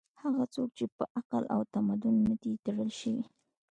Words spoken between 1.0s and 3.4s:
عقل او تمدن نه دي تړل شوي